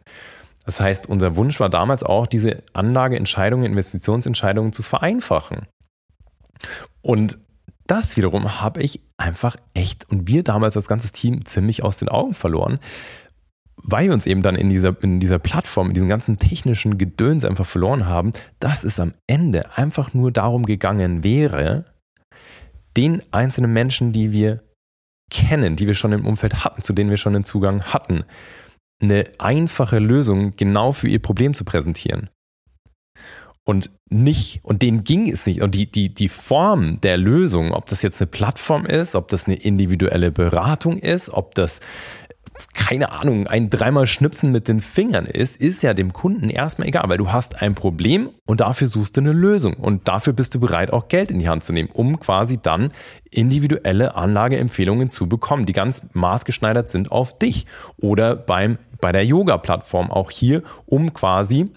Das 0.67 0.81
heißt, 0.81 1.09
unser 1.09 1.37
Wunsch 1.37 1.61
war 1.61 1.71
damals 1.71 2.03
auch, 2.03 2.27
diese 2.27 2.65
Anlageentscheidungen, 2.73 3.65
Investitionsentscheidungen 3.65 4.73
zu 4.73 4.83
vereinfachen. 4.83 5.67
Und 7.03 7.39
das 7.87 8.17
wiederum 8.17 8.61
habe 8.61 8.83
ich 8.83 9.01
einfach 9.17 9.57
echt 9.75 10.11
und 10.11 10.27
wir 10.27 10.43
damals 10.43 10.77
als 10.77 10.89
ganzes 10.89 11.13
Team 11.13 11.45
ziemlich 11.45 11.85
aus 11.85 11.99
den 11.99 12.09
Augen 12.09 12.35
verloren, 12.35 12.81
weil 13.77 14.07
wir 14.07 14.15
uns 14.15 14.27
eben 14.27 14.43
dann 14.43 14.57
in 14.57 14.69
dieser, 14.69 15.01
in 15.03 15.21
dieser 15.21 15.39
Plattform, 15.39 15.89
in 15.89 15.95
diesem 15.95 16.09
ganzen 16.09 16.39
technischen 16.39 16.99
Gedöns 16.99 17.45
einfach 17.45 17.67
verloren 17.67 18.07
haben, 18.07 18.33
dass 18.59 18.83
es 18.83 18.99
am 18.99 19.15
Ende 19.29 19.77
einfach 19.77 20.15
nur 20.15 20.33
darum 20.33 20.67
gegangen 20.67 21.23
wäre, 21.23 21.85
den 22.97 23.23
einzelnen 23.31 23.73
Menschen, 23.73 24.13
die 24.13 24.33
wir 24.33 24.65
kennen, 25.31 25.77
die 25.77 25.87
wir 25.87 25.95
schon 25.95 26.13
im 26.13 26.27
Umfeld 26.27 26.65
hatten, 26.65 26.83
zu 26.83 26.93
denen 26.93 27.11
wir 27.11 27.19
schon 27.19 27.35
den 27.35 27.45
Zugang 27.45 27.85
hatten, 27.85 28.25
eine 29.01 29.25
einfache 29.39 29.99
Lösung 29.99 30.55
genau 30.57 30.93
für 30.93 31.09
ihr 31.09 31.21
Problem 31.21 31.55
zu 31.55 31.65
präsentieren. 31.65 32.31
und 33.67 33.91
nicht, 34.09 34.61
und 34.63 34.83
denen 34.83 35.03
ging 35.03 35.29
es 35.29 35.45
nicht. 35.45 35.61
Und 35.61 35.75
die, 35.75 35.91
die, 35.91 36.15
die 36.15 36.29
Form 36.29 37.01
der 37.01 37.17
Lösung, 37.17 37.73
ob 37.73 37.87
das 37.87 38.01
jetzt 38.01 38.21
eine 38.23 38.29
Plattform 38.29 38.87
ist, 38.87 39.17
ob 39.17 39.27
das 39.29 39.47
eine 39.47 39.57
individuelle 39.57 40.31
Beratung 40.31 40.99
ist, 40.99 41.29
ob 41.31 41.57
das 41.57 41.81
keine 42.75 43.11
Ahnung, 43.11 43.47
ein 43.47 43.71
dreimal 43.71 44.07
Schnipsen 44.07 44.53
mit 44.53 44.69
den 44.69 44.81
Fingern 44.81 45.27
ist, 45.27 45.57
ist 45.57 45.83
ja 45.83 45.95
dem 45.95 46.13
Kunden 46.13 46.51
erstmal 46.51 46.89
egal, 46.89 47.09
weil 47.09 47.19
du 47.19 47.33
hast 47.33 47.61
ein 47.61 47.75
Problem 47.75 48.31
und 48.47 48.61
dafür 48.61 48.87
suchst 48.87 49.17
du 49.17 49.21
eine 49.21 49.33
Lösung 49.33 49.75
und 49.75 50.09
dafür 50.09 50.33
bist 50.33 50.55
du 50.55 50.61
bereit, 50.61 50.93
auch 50.93 51.09
Geld 51.09 51.31
in 51.31 51.39
die 51.39 51.49
Hand 51.49 51.65
zu 51.65 51.73
nehmen, 51.73 51.91
um 51.93 52.21
quasi 52.21 52.59
dann 52.59 52.93
individuelle 53.31 54.15
Anlageempfehlungen 54.15 55.11
zu 55.11 55.29
bekommen, 55.29 55.67
die 55.67 55.73
ganz 55.73 56.03
maßgeschneidert 56.13 56.89
sind 56.89 57.11
auf 57.11 57.39
dich 57.39 57.67
oder 57.97 58.37
beim, 58.37 58.79
bei 59.01 59.13
der 59.13 59.25
Yoga-Plattform 59.25 60.11
auch 60.11 60.31
hier, 60.31 60.63
um 60.87 61.13
quasi 61.13 61.71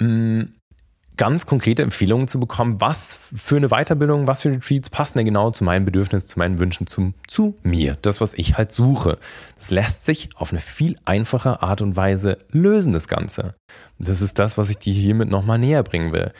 mh, 0.00 0.08
mm, 0.08 0.54
ganz 1.16 1.46
konkrete 1.46 1.82
Empfehlungen 1.82 2.28
zu 2.28 2.40
bekommen, 2.40 2.80
was 2.80 3.18
für 3.34 3.56
eine 3.56 3.68
Weiterbildung, 3.68 4.26
was 4.26 4.42
für 4.42 4.50
Retreats 4.50 4.90
passen 4.90 5.18
denn 5.18 5.26
genau 5.26 5.50
zu 5.50 5.64
meinen 5.64 5.84
Bedürfnissen, 5.84 6.28
zu 6.28 6.38
meinen 6.38 6.58
Wünschen, 6.58 6.86
zu, 6.86 7.12
zu 7.28 7.56
mir. 7.62 7.98
Das, 8.02 8.20
was 8.20 8.34
ich 8.34 8.56
halt 8.56 8.72
suche. 8.72 9.18
Das 9.58 9.70
lässt 9.70 10.04
sich 10.04 10.30
auf 10.36 10.52
eine 10.52 10.60
viel 10.60 10.96
einfache 11.04 11.62
Art 11.62 11.82
und 11.82 11.96
Weise 11.96 12.38
lösen, 12.50 12.92
das 12.92 13.08
Ganze. 13.08 13.54
Das 13.98 14.20
ist 14.20 14.38
das, 14.38 14.58
was 14.58 14.70
ich 14.70 14.78
dir 14.78 14.94
hiermit 14.94 15.28
nochmal 15.28 15.58
näher 15.58 15.82
bringen 15.82 16.12
will. 16.12 16.32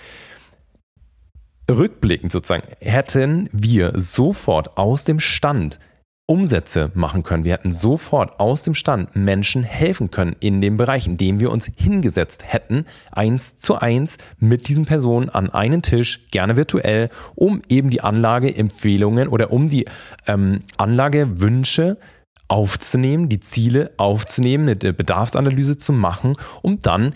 Rückblickend 1.71 2.33
sozusagen 2.33 2.67
hätten 2.81 3.49
wir 3.53 3.93
sofort 3.95 4.77
aus 4.77 5.05
dem 5.05 5.21
Stand 5.21 5.79
Umsätze 6.27 6.91
machen 6.95 7.25
können. 7.25 7.45
Wir 7.45 7.53
hätten 7.53 7.73
sofort 7.73 8.39
aus 8.39 8.63
dem 8.63 8.75
Stand 8.75 9.17
Menschen 9.17 9.65
helfen 9.65 10.11
können 10.11 10.37
in 10.41 10.61
dem 10.61 10.77
Bereich, 10.77 11.07
in 11.07 11.17
dem 11.17 11.41
wir 11.41 11.51
uns 11.51 11.71
hingesetzt 11.77 12.45
hätten, 12.47 12.87
eins 13.11 13.57
zu 13.59 13.77
eins 13.77 14.19
mit 14.39 14.69
diesen 14.69 14.87
Personen 14.87 15.29
an 15.29 15.51
einen 15.51 15.83
Tisch, 15.83 16.29
gerne 16.31 16.57
virtuell, 16.57 17.11
um 17.35 17.63
eben 17.69 17.91
die 17.91 18.01
Anlageempfehlungen 18.01 19.29
oder 19.29 19.53
um 19.53 19.69
die 19.69 19.87
ähm, 20.27 20.61
Anlagewünsche 20.77 21.99
aufzunehmen, 22.47 23.29
die 23.29 23.41
Ziele 23.41 23.93
aufzunehmen, 23.97 24.69
eine 24.69 24.93
Bedarfsanalyse 24.93 25.77
zu 25.77 25.93
machen, 25.93 26.35
um 26.63 26.81
dann 26.81 27.15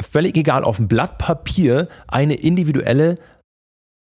völlig 0.00 0.36
egal 0.36 0.64
auf 0.64 0.76
dem 0.76 0.88
Blatt 0.88 1.18
Papier 1.18 1.88
eine 2.08 2.34
individuelle 2.34 3.18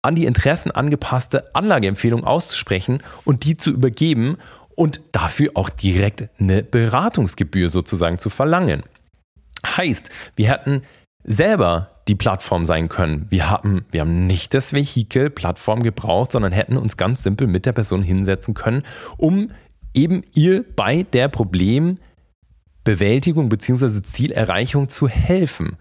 an 0.08 0.16
die 0.16 0.26
Interessen 0.26 0.72
angepasste 0.72 1.54
Anlageempfehlung 1.54 2.24
auszusprechen 2.24 3.04
und 3.26 3.44
die 3.44 3.58
zu 3.58 3.72
übergeben 3.72 4.38
und 4.76 5.02
dafür 5.12 5.52
auch 5.56 5.70
direkt 5.70 6.30
eine 6.40 6.64
Beratungsgebühr 6.64 7.70
sozusagen 7.70 8.18
zu 8.18 8.30
verlangen. 8.30 8.84
Heißt, 9.66 10.10
wir 10.36 10.50
hätten 10.50 10.84
selber 11.24 11.92
die 12.08 12.16
Plattform 12.16 12.66
sein 12.66 12.88
können. 12.88 13.26
Wir 13.30 13.50
haben, 13.50 13.84
wir 13.92 14.00
haben 14.02 14.28
nicht 14.28 14.54
das 14.54 14.72
Vehikel 14.72 15.30
Plattform 15.30 15.84
gebraucht, 15.84 16.32
sondern 16.32 16.54
hätten 16.54 16.78
uns 16.78 16.96
ganz 16.96 17.24
simpel 17.24 17.48
mit 17.48 17.66
der 17.66 17.74
Person 17.74 18.02
hinsetzen 18.02 18.54
können, 18.54 18.84
um 19.18 19.52
eben 19.94 20.24
ihr 20.34 20.64
bei 20.76 21.04
der 21.04 21.28
Problembewältigung 21.28 23.50
bzw. 23.50 24.02
Zielerreichung 24.04 24.88
zu 24.88 25.10
helfen. 25.10 25.76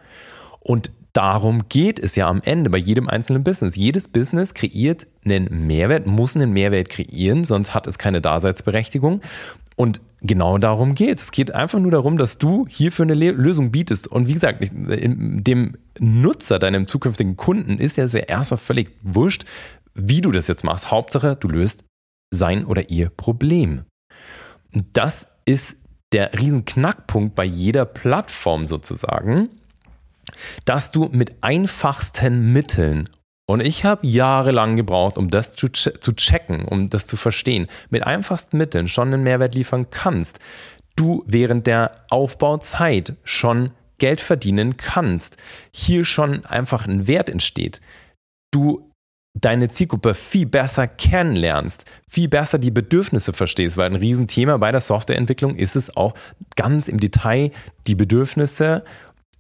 Und 0.59 0.91
darum 1.17 1.69
geht 1.69 1.99
es 1.99 2.15
ja 2.15 2.29
am 2.29 2.43
Ende 2.45 2.69
bei 2.69 2.79
jedem 2.79 3.09
einzelnen 3.09 3.43
Business. 3.43 3.75
Jedes 3.75 4.07
Business 4.07 4.53
kreiert 4.53 5.07
einen 5.25 5.67
Mehrwert, 5.67 6.07
muss 6.07 6.37
einen 6.37 6.53
Mehrwert 6.53 6.91
kreieren, 6.91 7.45
sonst 7.45 7.73
hat 7.73 7.87
es 7.87 7.97
keine 7.97 8.21
Daseinsberechtigung. 8.21 9.23
Und 9.77 10.03
genau 10.21 10.59
darum 10.59 10.95
geht 10.95 11.19
es. 11.19 11.25
Es 11.25 11.31
geht 11.31 11.55
einfach 11.55 11.79
nur 11.79 11.91
darum, 11.91 12.19
dass 12.19 12.39
du 12.39 12.67
hierfür 12.69 13.05
eine 13.05 13.15
Lösung 13.15 13.71
bietest. 13.71 14.09
Und 14.09 14.27
wie 14.27 14.35
gesagt, 14.35 14.63
dem 14.71 15.77
Nutzer, 15.99 16.59
deinem 16.59 16.87
zukünftigen 16.87 17.37
Kunden, 17.37 17.79
ist 17.79 17.97
ja 17.97 18.07
erstmal 18.07 18.59
völlig 18.59 18.91
wurscht, 19.03 19.45
wie 19.95 20.21
du 20.21 20.33
das 20.33 20.49
jetzt 20.49 20.65
machst. 20.65 20.91
Hauptsache, 20.91 21.37
du 21.37 21.49
löst 21.49 21.85
sein 22.31 22.67
oder 22.67 22.91
ihr 22.91 23.09
Problem. 23.09 23.85
Das 24.93 25.27
ist 25.47 25.77
der 26.13 26.39
Riesenknackpunkt 26.39 27.35
bei 27.35 27.45
jeder 27.45 27.87
Plattform 27.87 28.67
sozusagen 28.67 29.49
dass 30.65 30.91
du 30.91 31.09
mit 31.13 31.43
einfachsten 31.43 32.53
Mitteln 32.53 33.09
und 33.49 33.61
ich 33.61 33.85
habe 33.85 34.07
jahrelang 34.07 34.77
gebraucht, 34.77 35.17
um 35.17 35.31
das 35.31 35.53
zu, 35.53 35.69
zu 35.69 36.13
checken, 36.13 36.65
um 36.65 36.91
das 36.91 37.07
zu 37.07 37.17
verstehen, 37.17 37.69
mit 37.91 38.05
einfachsten 38.05 38.57
Mitteln 38.57 38.89
schon 38.89 39.15
einen 39.15 39.23
Mehrwert 39.23 39.55
liefern 39.55 39.89
kannst. 39.91 40.41
Du 40.97 41.23
während 41.27 41.67
der 41.67 41.93
Aufbauzeit 42.11 43.15
schon 43.23 43.71
Geld 43.99 44.21
verdienen 44.21 44.77
kannst. 44.77 45.37
Hier 45.73 46.05
schon 46.05 46.45
einfach 46.45 46.87
ein 46.87 47.07
Wert 47.07 47.31
entsteht. 47.31 47.81
Du 48.53 48.91
deine 49.35 49.69
Zielgruppe 49.69 50.15
viel 50.15 50.47
besser 50.47 50.89
kennenlernst, 50.89 51.85
viel 52.09 52.29
besser 52.29 52.59
die 52.59 52.71
Bedürfnisse 52.71 53.33
verstehst, 53.33 53.77
weil 53.77 53.91
ein 53.91 53.97
Riesenthema 53.97 54.57
bei 54.57 54.73
der 54.73 54.81
Softwareentwicklung 54.81 55.57
ist 55.57 55.77
es 55.77 55.95
auch 55.95 56.15
ganz 56.57 56.89
im 56.89 56.99
Detail 56.99 57.53
die 57.87 57.95
Bedürfnisse 57.95 58.83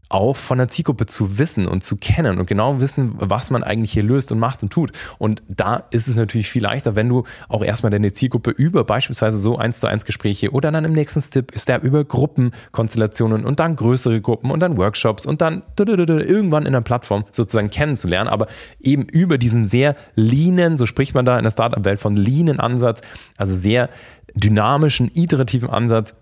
auch 0.08 0.36
von 0.36 0.58
der 0.58 0.68
Zielgruppe 0.68 1.06
zu 1.06 1.38
wissen 1.38 1.66
und 1.66 1.82
zu 1.82 1.96
kennen 1.96 2.38
und 2.38 2.46
genau 2.46 2.80
wissen, 2.80 3.14
was 3.16 3.50
man 3.50 3.64
eigentlich 3.64 3.92
hier 3.92 4.02
löst 4.02 4.30
und 4.30 4.38
macht 4.38 4.62
und 4.62 4.72
tut. 4.72 4.92
Und 5.18 5.42
da 5.48 5.84
ist 5.90 6.06
es 6.06 6.16
natürlich 6.16 6.48
viel 6.48 6.62
leichter, 6.62 6.94
wenn 6.94 7.08
du 7.08 7.24
auch 7.48 7.64
erstmal 7.64 7.90
deine 7.90 8.12
Zielgruppe 8.12 8.50
über 8.50 8.84
beispielsweise 8.84 9.38
so 9.38 9.58
eins 9.58 9.80
zu 9.80 9.86
eins 9.86 10.04
Gespräche 10.04 10.52
oder 10.52 10.70
dann 10.70 10.84
im 10.84 10.92
nächsten 10.92 11.20
Step, 11.20 11.52
Step 11.58 11.82
über 11.82 12.04
Gruppenkonstellationen 12.04 13.44
und 13.44 13.58
dann 13.58 13.74
größere 13.74 14.20
Gruppen 14.20 14.50
und 14.50 14.60
dann 14.60 14.76
Workshops 14.76 15.26
und 15.26 15.40
dann 15.40 15.62
irgendwann 15.76 16.66
in 16.66 16.72
der 16.72 16.80
Plattform 16.82 17.24
sozusagen 17.32 17.70
kennenzulernen, 17.70 18.28
aber 18.28 18.46
eben 18.80 19.02
über 19.02 19.38
diesen 19.38 19.66
sehr 19.66 19.96
leanen, 20.14 20.78
so 20.78 20.86
spricht 20.86 21.14
man 21.14 21.24
da 21.24 21.36
in 21.36 21.44
der 21.44 21.50
Startup-Welt 21.50 22.00
von 22.00 22.16
leanen 22.16 22.60
Ansatz, 22.60 23.00
also 23.36 23.56
sehr 23.56 23.88
dynamischen, 24.34 25.10
iterativen 25.14 25.70
Ansatz, 25.70 26.14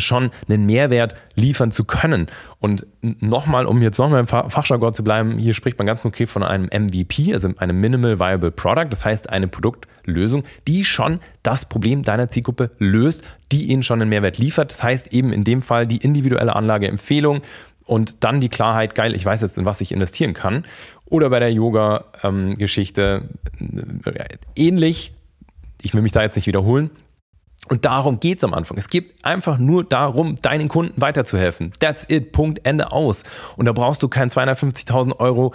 schon 0.00 0.30
einen 0.48 0.66
Mehrwert 0.66 1.14
liefern 1.34 1.70
zu 1.70 1.84
können. 1.84 2.26
Und 2.58 2.86
nochmal, 3.00 3.66
um 3.66 3.82
jetzt 3.82 3.98
nochmal 3.98 4.20
im 4.20 4.26
Fachjargon 4.26 4.94
zu 4.94 5.04
bleiben, 5.04 5.38
hier 5.38 5.54
spricht 5.54 5.78
man 5.78 5.86
ganz 5.86 6.02
konkret 6.02 6.28
von 6.28 6.42
einem 6.42 6.66
MVP, 6.66 7.32
also 7.32 7.50
einem 7.56 7.80
Minimal 7.80 8.18
Viable 8.18 8.50
Product, 8.50 8.88
das 8.90 9.04
heißt 9.04 9.30
eine 9.30 9.48
Produktlösung, 9.48 10.44
die 10.66 10.84
schon 10.84 11.20
das 11.42 11.66
Problem 11.66 12.02
deiner 12.02 12.28
Zielgruppe 12.28 12.70
löst, 12.78 13.24
die 13.52 13.66
ihnen 13.66 13.82
schon 13.82 14.00
einen 14.00 14.10
Mehrwert 14.10 14.38
liefert. 14.38 14.70
Das 14.70 14.82
heißt 14.82 15.12
eben 15.12 15.32
in 15.32 15.44
dem 15.44 15.62
Fall 15.62 15.86
die 15.86 15.98
individuelle 15.98 16.56
Anlageempfehlung 16.56 17.42
und 17.84 18.24
dann 18.24 18.40
die 18.40 18.48
Klarheit, 18.48 18.94
geil, 18.94 19.14
ich 19.14 19.24
weiß 19.24 19.42
jetzt, 19.42 19.58
in 19.58 19.64
was 19.64 19.80
ich 19.80 19.92
investieren 19.92 20.34
kann. 20.34 20.64
Oder 21.06 21.30
bei 21.30 21.38
der 21.38 21.52
Yoga-Geschichte 21.52 23.28
ähm, 23.60 24.00
ähnlich, 24.56 25.12
ich 25.80 25.94
will 25.94 26.02
mich 26.02 26.12
da 26.12 26.22
jetzt 26.22 26.34
nicht 26.34 26.48
wiederholen, 26.48 26.90
und 27.68 27.84
darum 27.84 28.20
geht 28.20 28.38
es 28.38 28.44
am 28.44 28.54
Anfang. 28.54 28.76
Es 28.76 28.88
geht 28.88 29.24
einfach 29.24 29.58
nur 29.58 29.84
darum, 29.84 30.36
deinen 30.40 30.68
Kunden 30.68 31.00
weiterzuhelfen. 31.00 31.72
That's 31.80 32.04
it. 32.08 32.32
Punkt. 32.32 32.60
Ende 32.64 32.92
aus. 32.92 33.24
Und 33.56 33.66
da 33.66 33.72
brauchst 33.72 34.02
du 34.02 34.08
kein 34.08 34.30
250.000 34.30 35.18
Euro 35.18 35.52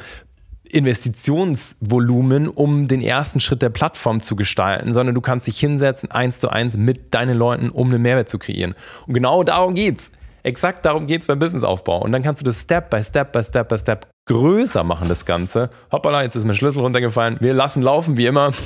Investitionsvolumen, 0.71 2.47
um 2.47 2.87
den 2.87 3.01
ersten 3.01 3.39
Schritt 3.39 3.61
der 3.61 3.69
Plattform 3.69 4.21
zu 4.21 4.35
gestalten, 4.35 4.93
sondern 4.93 5.15
du 5.15 5.21
kannst 5.21 5.47
dich 5.47 5.59
hinsetzen, 5.59 6.09
eins 6.11 6.39
zu 6.39 6.49
eins 6.49 6.77
mit 6.77 7.13
deinen 7.13 7.37
Leuten, 7.37 7.69
um 7.69 7.89
einen 7.89 8.01
Mehrwert 8.01 8.29
zu 8.29 8.39
kreieren. 8.39 8.75
Und 9.05 9.13
genau 9.13 9.43
darum 9.43 9.73
geht's. 9.73 10.11
Exakt 10.43 10.85
darum 10.85 11.05
geht's 11.07 11.27
beim 11.27 11.39
Businessaufbau. 11.39 12.01
Und 12.01 12.13
dann 12.13 12.23
kannst 12.23 12.41
du 12.41 12.45
das 12.45 12.61
Step 12.61 12.89
by 12.89 13.03
Step 13.03 13.31
by 13.31 13.43
Step 13.43 13.69
by 13.69 13.77
Step 13.77 14.07
größer 14.25 14.83
machen, 14.83 15.07
das 15.07 15.25
Ganze. 15.25 15.69
Hoppala, 15.91 16.23
jetzt 16.23 16.35
ist 16.35 16.45
mein 16.45 16.55
Schlüssel 16.55 16.81
runtergefallen. 16.81 17.37
Wir 17.41 17.53
lassen 17.53 17.81
laufen, 17.81 18.17
wie 18.17 18.25
immer. 18.25 18.51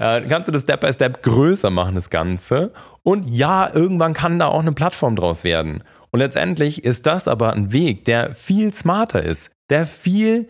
äh, 0.00 0.22
kannst 0.22 0.48
du 0.48 0.52
das 0.52 0.62
Step 0.62 0.80
by 0.80 0.92
Step 0.92 1.22
größer 1.22 1.70
machen, 1.70 1.94
das 1.94 2.08
Ganze. 2.10 2.72
Und 3.02 3.28
ja, 3.28 3.72
irgendwann 3.72 4.14
kann 4.14 4.38
da 4.38 4.46
auch 4.46 4.60
eine 4.60 4.72
Plattform 4.72 5.14
draus 5.14 5.44
werden. 5.44 5.84
Und 6.10 6.20
letztendlich 6.20 6.84
ist 6.84 7.06
das 7.06 7.28
aber 7.28 7.52
ein 7.52 7.70
Weg, 7.70 8.06
der 8.06 8.34
viel 8.34 8.72
smarter 8.72 9.22
ist, 9.22 9.50
der 9.68 9.86
viel 9.86 10.48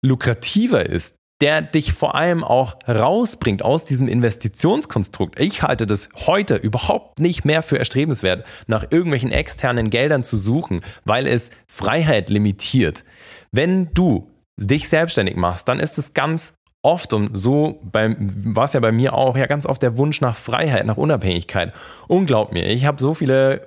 lukrativer 0.00 0.86
ist, 0.86 1.16
der 1.40 1.60
dich 1.60 1.92
vor 1.92 2.14
allem 2.14 2.44
auch 2.44 2.76
rausbringt 2.88 3.62
aus 3.64 3.84
diesem 3.84 4.06
Investitionskonstrukt. 4.06 5.40
Ich 5.40 5.62
halte 5.62 5.86
das 5.86 6.08
heute 6.26 6.54
überhaupt 6.54 7.18
nicht 7.18 7.44
mehr 7.44 7.62
für 7.62 7.78
erstrebenswert, 7.78 8.46
nach 8.68 8.86
irgendwelchen 8.90 9.32
externen 9.32 9.90
Geldern 9.90 10.22
zu 10.22 10.36
suchen, 10.36 10.80
weil 11.04 11.26
es 11.26 11.50
Freiheit 11.66 12.30
limitiert. 12.30 13.04
Wenn 13.50 13.92
du 13.92 14.30
dich 14.56 14.88
selbstständig 14.88 15.36
machst, 15.36 15.66
dann 15.66 15.80
ist 15.80 15.98
es 15.98 16.14
ganz 16.14 16.53
oft 16.84 17.12
und 17.12 17.36
so 17.36 17.80
war 17.92 18.64
es 18.64 18.74
ja 18.74 18.80
bei 18.80 18.92
mir 18.92 19.14
auch 19.14 19.36
ja 19.36 19.46
ganz 19.46 19.66
oft 19.66 19.82
der 19.82 19.96
Wunsch 19.96 20.20
nach 20.20 20.36
Freiheit, 20.36 20.86
nach 20.86 20.96
Unabhängigkeit. 20.96 21.72
Und 22.06 22.26
glaub 22.26 22.52
mir, 22.52 22.68
ich 22.68 22.86
habe 22.86 23.00
so 23.00 23.14
viele 23.14 23.66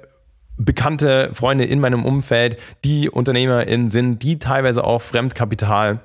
bekannte 0.58 1.30
Freunde 1.34 1.66
in 1.66 1.80
meinem 1.80 2.06
Umfeld, 2.06 2.58
die 2.84 3.10
UnternehmerInnen 3.10 3.88
sind, 3.90 4.24
die 4.24 4.40
teilweise 4.40 4.84
auch 4.84 5.02
Fremdkapital 5.02 6.00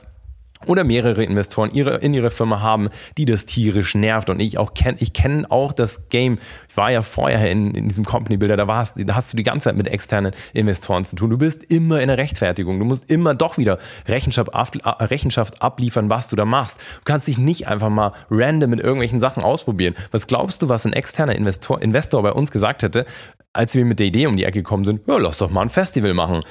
oder 0.67 0.85
mehrere 0.85 1.23
Investoren 1.23 1.71
ihre, 1.73 1.97
in 1.97 2.15
ihre 2.15 2.31
Firma 2.31 2.61
haben, 2.61 2.89
die 3.17 3.25
das 3.25 3.47
tierisch 3.47 3.95
nervt. 3.95 4.31
Und 4.31 4.41
ich 4.41 4.59
auch 4.59 4.75
kenne, 4.75 4.99
ich 5.01 5.13
kenne 5.13 5.51
auch 5.51 5.73
das 5.73 6.09
Game. 6.09 6.39
Ich 6.69 6.77
war 6.77 6.91
ja 6.91 7.03
vorher 7.03 7.51
in, 7.51 7.75
in 7.75 7.89
diesem 7.89 8.05
Company 8.05 8.37
Builder, 8.37 8.57
da 8.57 8.69
warst, 8.69 8.95
da 8.97 9.15
hast 9.15 9.33
du 9.33 9.37
die 9.37 9.43
ganze 9.43 9.65
Zeit 9.65 9.77
mit 9.77 9.89
externen 9.89 10.33
Investoren 10.53 11.05
zu 11.05 11.17
tun. 11.17 11.31
Du 11.31 11.39
bist 11.39 11.71
immer 11.71 12.01
in 12.01 12.09
der 12.09 12.19
Rechtfertigung. 12.19 12.79
Du 12.79 12.85
musst 12.85 13.11
immer 13.11 13.35
doch 13.35 13.59
wieder 13.59 13.79
Rechenschaft, 14.07 14.55
ab, 14.55 14.73
Rechenschaft 15.01 15.63
abliefern, 15.63 16.11
was 16.11 16.29
du 16.29 16.37
da 16.37 16.45
machst. 16.45 16.79
Du 16.79 17.05
kannst 17.05 17.29
dich 17.29 17.39
nicht 17.39 17.69
einfach 17.69 17.89
mal 17.89 18.13
random 18.31 18.71
mit 18.71 18.81
irgendwelchen 18.81 19.21
Sachen 19.21 19.43
ausprobieren. 19.43 19.95
Was 20.11 20.27
glaubst 20.27 20.63
du, 20.63 20.69
was 20.69 20.87
ein 20.87 20.93
externer 20.93 21.35
Investor, 21.35 21.81
Investor 21.83 22.23
bei 22.23 22.33
uns 22.33 22.51
gesagt 22.51 22.83
hätte, 22.83 23.07
als 23.53 23.75
wir 23.75 23.85
mit 23.85 24.01
der 24.01 24.07
Idee 24.07 24.27
um 24.27 24.37
die 24.37 24.45
Ecke 24.45 24.61
gekommen 24.61 24.85
sind? 24.85 25.03
Ja, 25.07 25.19
lass 25.19 25.39
doch 25.39 25.51
mal 25.51 25.63
ein 25.63 25.69
Festival 25.69 26.15
machen 26.15 26.43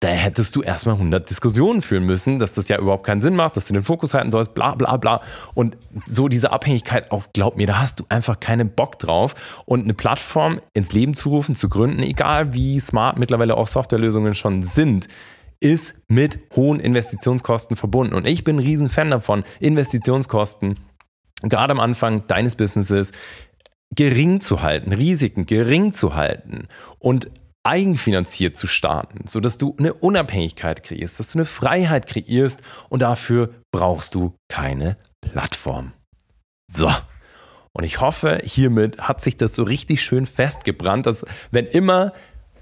da 0.00 0.08
hättest 0.08 0.54
du 0.54 0.62
erstmal 0.62 0.94
100 0.94 1.28
Diskussionen 1.28 1.82
führen 1.82 2.04
müssen, 2.04 2.38
dass 2.38 2.54
das 2.54 2.68
ja 2.68 2.78
überhaupt 2.78 3.04
keinen 3.04 3.20
Sinn 3.20 3.34
macht, 3.34 3.56
dass 3.56 3.66
du 3.66 3.74
den 3.74 3.82
Fokus 3.82 4.14
halten 4.14 4.30
sollst, 4.30 4.54
bla 4.54 4.76
bla 4.76 4.96
bla. 4.96 5.22
Und 5.54 5.76
so 6.06 6.28
diese 6.28 6.52
Abhängigkeit, 6.52 7.10
auch 7.10 7.24
glaub 7.32 7.56
mir, 7.56 7.66
da 7.66 7.80
hast 7.80 7.98
du 7.98 8.04
einfach 8.08 8.38
keinen 8.38 8.70
Bock 8.70 9.00
drauf. 9.00 9.34
Und 9.66 9.82
eine 9.82 9.94
Plattform 9.94 10.60
ins 10.72 10.92
Leben 10.92 11.14
zu 11.14 11.30
rufen, 11.30 11.56
zu 11.56 11.68
gründen, 11.68 12.02
egal 12.04 12.54
wie 12.54 12.78
smart 12.78 13.18
mittlerweile 13.18 13.56
auch 13.56 13.66
Softwarelösungen 13.66 14.34
schon 14.34 14.62
sind, 14.62 15.08
ist 15.58 15.96
mit 16.06 16.38
hohen 16.54 16.78
Investitionskosten 16.78 17.76
verbunden. 17.76 18.14
Und 18.14 18.24
ich 18.24 18.44
bin 18.44 18.56
ein 18.56 18.62
Riesenfan 18.62 19.10
davon, 19.10 19.42
Investitionskosten 19.58 20.78
gerade 21.42 21.72
am 21.72 21.80
Anfang 21.80 22.26
deines 22.28 22.54
Businesses 22.54 23.10
gering 23.94 24.40
zu 24.40 24.62
halten, 24.62 24.92
Risiken 24.92 25.46
gering 25.46 25.92
zu 25.92 26.14
halten 26.14 26.68
und 26.98 27.30
eigenfinanziert 27.68 28.56
zu 28.56 28.66
starten, 28.66 29.26
sodass 29.28 29.58
du 29.58 29.76
eine 29.78 29.92
Unabhängigkeit 29.92 30.82
kreierst, 30.82 31.20
dass 31.20 31.32
du 31.32 31.38
eine 31.38 31.44
Freiheit 31.44 32.06
kreierst 32.06 32.62
und 32.88 33.02
dafür 33.02 33.50
brauchst 33.72 34.14
du 34.14 34.34
keine 34.48 34.96
Plattform. 35.20 35.92
So. 36.72 36.90
Und 37.72 37.84
ich 37.84 38.00
hoffe, 38.00 38.40
hiermit 38.42 38.98
hat 38.98 39.20
sich 39.20 39.36
das 39.36 39.54
so 39.54 39.62
richtig 39.62 40.02
schön 40.02 40.24
festgebrannt, 40.24 41.04
dass 41.04 41.26
wenn 41.50 41.66
immer 41.66 42.14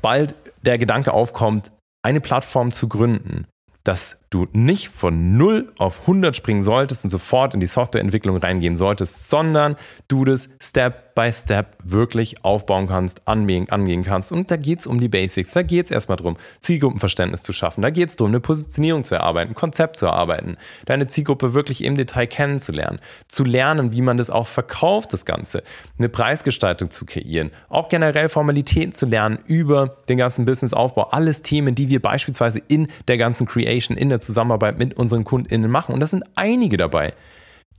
bald 0.03 0.35
der 0.63 0.77
Gedanke 0.77 1.13
aufkommt, 1.13 1.71
eine 2.03 2.21
Plattform 2.21 2.73
zu 2.73 2.89
gründen, 2.89 3.47
dass 3.85 4.17
du 4.37 4.47
nicht 4.53 4.89
von 4.89 5.37
0 5.37 5.73
auf 5.79 6.01
100 6.03 6.37
springen 6.37 6.63
solltest 6.63 7.05
und 7.05 7.11
sofort 7.11 7.55
in 7.55 7.61
die 7.61 7.67
Softwareentwicklung 7.67 8.37
reingehen 8.37 8.77
solltest, 8.77 9.31
sondern 9.31 9.77
du 10.09 10.25
das 10.25 10.49
Step 10.61 11.07
by 11.17 11.33
Step 11.33 11.79
wirklich 11.83 12.45
aufbauen 12.45 12.87
kannst, 12.87 13.27
angehen, 13.27 13.69
angehen 13.71 14.05
kannst. 14.05 14.31
Und 14.31 14.51
da 14.51 14.57
geht 14.57 14.81
es 14.81 14.87
um 14.87 15.01
die 15.01 15.09
Basics. 15.09 15.53
Da 15.53 15.63
geht 15.63 15.87
es 15.87 15.91
erstmal 15.91 16.19
darum, 16.19 16.37
Zielgruppenverständnis 16.61 17.43
zu 17.43 17.53
schaffen. 17.53 17.81
Da 17.81 17.91
geht 17.91 18.11
es 18.11 18.17
darum, 18.17 18.31
eine 18.31 18.41
Positionierung 18.41 19.03
zu 19.03 19.15
erarbeiten, 19.15 19.53
ein 19.53 19.55
Konzept 19.55 19.97
zu 19.97 20.07
erarbeiten, 20.07 20.59
deine 20.85 21.07
Zielgruppe 21.09 21.55
wirklich 21.55 21.83
im 21.83 21.97
Detail 21.97 22.27
kennenzulernen, 22.27 23.01
zu 23.29 23.45
lernen, 23.45 23.93
wie 23.93 24.03
man 24.03 24.19
das 24.19 24.29
auch 24.29 24.47
verkauft, 24.47 25.15
das 25.15 25.25
Ganze, 25.25 25.63
eine 25.99 26.11
Preisgestaltung 26.11 26.91
zu 26.91 27.07
kreieren, 27.07 27.51
auch 27.71 27.89
generell 27.89 28.29
Formalitäten 28.29 28.93
zu 28.93 29.07
lernen 29.07 29.39
über 29.47 29.97
den 30.11 30.19
ganzen 30.19 30.45
Businessaufbau. 30.45 31.09
Alles 31.11 31.41
Themen, 31.41 31.75
die 31.75 31.89
wir 31.89 32.03
beispielsweise 32.03 32.61
in 32.69 32.89
der 33.09 33.17
ganzen 33.17 33.47
Creation, 33.47 33.97
in 33.97 34.11
der 34.11 34.21
Zusammenarbeit 34.27 34.79
mit 34.79 34.95
unseren 34.95 35.25
KundInnen 35.25 35.71
machen. 35.71 35.95
Und 35.95 36.01
das 36.01 36.11
sind 36.11 36.25
einige 36.35 36.77
dabei, 36.77 37.15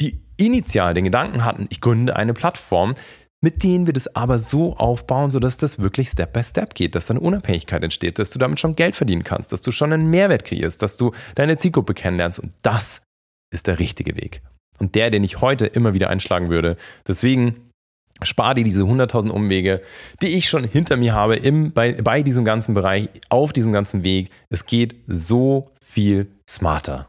die 0.01 0.20
initial 0.38 0.94
den 0.94 1.06
Gedanken 1.06 1.44
hatten, 1.44 1.68
ich 1.70 1.82
gründe 1.82 2.16
eine 2.16 2.34
Plattform, 2.34 2.94
mit 3.42 3.63
denen 3.63 3.86
wir 3.86 3.94
das 3.94 4.16
aber 4.16 4.39
so 4.39 4.75
aufbauen, 4.77 5.30
sodass 5.30 5.58
das 5.58 5.80
wirklich 5.80 6.10
Step 6.10 6.34
by 6.34 6.44
Step 6.44 6.74
geht, 6.74 6.96
dass 6.96 7.06
dann 7.06 7.18
Unabhängigkeit 7.18 7.84
entsteht, 7.84 8.18
dass 8.18 8.32
du 8.32 8.39
damit 8.39 8.60
schon 8.60 8.75
Geld 8.75 8.96
verdienen 8.96 9.24
kannst, 9.24 9.51
dass 9.51 9.62
du 9.62 9.72
schon 9.72 9.94
einen 9.94 10.10
Mehrwert 10.10 10.44
kreierst, 10.44 10.82
dass 10.82 10.98
du 10.98 11.12
deine 11.36 11.58
Zielgruppe 11.58 11.94
kennenlernst. 11.94 12.39
Und 12.39 12.54
das 12.63 13.01
ist 13.54 13.68
der 13.68 13.80
richtige 13.80 14.16
Weg. 14.18 14.42
Und 14.80 14.96
der, 14.96 15.12
den 15.12 15.24
ich 15.24 15.42
heute 15.42 15.68
immer 15.68 15.94
wieder 15.94 16.10
einschlagen 16.10 16.50
würde. 16.50 16.77
Deswegen 17.08 17.68
spar 18.24 18.56
dir 18.56 18.63
diese 18.63 18.84
100.000 18.84 19.30
Umwege, 19.30 19.82
die 20.22 20.27
ich 20.27 20.50
schon 20.50 20.63
hinter 20.63 20.98
mir 20.98 21.13
habe 21.13 21.36
im, 21.36 21.72
bei, 21.72 21.94
bei 21.94 22.24
diesem 22.24 22.46
ganzen 22.46 22.74
Bereich, 22.74 23.10
auf 23.30 23.54
diesem 23.54 23.72
ganzen 23.72 24.04
Weg. 24.04 24.32
Es 24.50 24.66
geht 24.66 24.96
so 25.08 25.70
viel 25.88 26.27
smarter. 26.50 27.08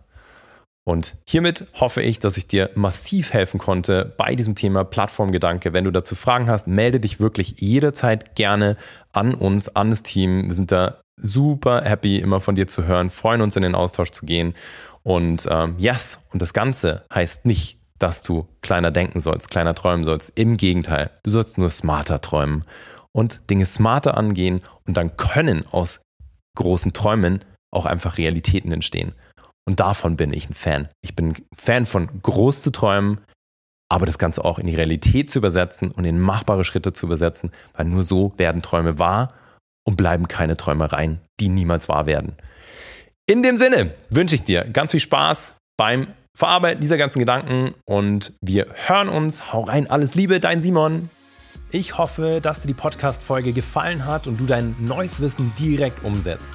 Und 0.84 1.16
hiermit 1.28 1.66
hoffe 1.74 2.00
ich, 2.00 2.18
dass 2.18 2.38
ich 2.38 2.46
dir 2.46 2.70
massiv 2.74 3.34
helfen 3.34 3.58
konnte 3.58 4.14
bei 4.16 4.34
diesem 4.34 4.54
Thema 4.54 4.84
Plattformgedanke. 4.84 5.74
Wenn 5.74 5.84
du 5.84 5.90
dazu 5.90 6.14
Fragen 6.14 6.48
hast, 6.48 6.66
melde 6.66 6.98
dich 6.98 7.20
wirklich 7.20 7.56
jederzeit 7.58 8.34
gerne 8.36 8.78
an 9.12 9.34
uns, 9.34 9.68
an 9.76 9.90
das 9.90 10.02
Team. 10.02 10.44
Wir 10.44 10.54
sind 10.54 10.72
da 10.72 11.02
super 11.20 11.82
happy, 11.82 12.18
immer 12.18 12.40
von 12.40 12.54
dir 12.54 12.66
zu 12.66 12.86
hören, 12.86 13.10
freuen 13.10 13.42
uns 13.42 13.54
in 13.56 13.62
den 13.62 13.74
Austausch 13.74 14.12
zu 14.12 14.24
gehen. 14.24 14.54
Und 15.02 15.46
ähm, 15.50 15.74
yes, 15.76 16.18
und 16.32 16.40
das 16.40 16.54
Ganze 16.54 17.04
heißt 17.12 17.44
nicht, 17.44 17.78
dass 17.98 18.22
du 18.22 18.48
kleiner 18.62 18.90
denken 18.90 19.20
sollst, 19.20 19.50
kleiner 19.50 19.74
träumen 19.74 20.06
sollst. 20.06 20.32
Im 20.36 20.56
Gegenteil, 20.56 21.10
du 21.22 21.30
sollst 21.30 21.58
nur 21.58 21.68
smarter 21.68 22.22
träumen 22.22 22.64
und 23.12 23.42
Dinge 23.50 23.66
smarter 23.66 24.16
angehen 24.16 24.62
und 24.86 24.96
dann 24.96 25.18
können 25.18 25.66
aus 25.70 26.00
großen 26.56 26.94
Träumen 26.94 27.44
auch 27.70 27.86
einfach 27.86 28.18
Realitäten 28.18 28.72
entstehen. 28.72 29.12
Und 29.66 29.80
davon 29.80 30.16
bin 30.16 30.32
ich 30.32 30.48
ein 30.48 30.54
Fan. 30.54 30.88
Ich 31.02 31.14
bin 31.14 31.34
Fan 31.54 31.84
von 31.84 32.08
groß 32.22 32.62
zu 32.62 32.70
träumen, 32.72 33.20
aber 33.90 34.06
das 34.06 34.18
Ganze 34.18 34.44
auch 34.44 34.58
in 34.58 34.66
die 34.66 34.74
Realität 34.74 35.30
zu 35.30 35.38
übersetzen 35.38 35.90
und 35.90 36.04
in 36.04 36.18
machbare 36.18 36.64
Schritte 36.64 36.92
zu 36.92 37.06
übersetzen, 37.06 37.52
weil 37.74 37.86
nur 37.86 38.04
so 38.04 38.32
werden 38.36 38.62
Träume 38.62 38.98
wahr 38.98 39.34
und 39.86 39.96
bleiben 39.96 40.28
keine 40.28 40.56
Träumereien, 40.56 41.20
die 41.40 41.48
niemals 41.48 41.88
wahr 41.88 42.06
werden. 42.06 42.34
In 43.26 43.42
dem 43.42 43.56
Sinne 43.56 43.94
wünsche 44.10 44.34
ich 44.34 44.42
dir 44.42 44.64
ganz 44.64 44.92
viel 44.92 45.00
Spaß 45.00 45.52
beim 45.76 46.08
Verarbeiten 46.36 46.80
dieser 46.80 46.96
ganzen 46.96 47.18
Gedanken 47.18 47.70
und 47.84 48.32
wir 48.40 48.68
hören 48.86 49.08
uns. 49.08 49.52
Hau 49.52 49.64
rein, 49.64 49.90
alles 49.90 50.14
Liebe, 50.14 50.40
dein 50.40 50.60
Simon. 50.60 51.10
Ich 51.70 51.98
hoffe, 51.98 52.40
dass 52.42 52.62
dir 52.62 52.68
die 52.68 52.74
Podcast-Folge 52.74 53.52
gefallen 53.52 54.06
hat 54.06 54.26
und 54.26 54.40
du 54.40 54.46
dein 54.46 54.76
neues 54.78 55.20
Wissen 55.20 55.52
direkt 55.58 56.02
umsetzt. 56.04 56.54